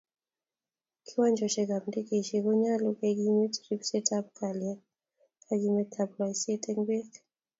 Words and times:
Kiwanjosyekab 1.05 1.83
ndegeisyek 1.87 2.43
konyolu 2.45 2.87
kekimit 2.99 3.53
ribseetab 3.67 4.25
kalyet 4.37 4.79
kakimitetab 5.45 6.09
loiseet 6.17 6.63
eng 6.71 6.81
beek. 6.87 7.11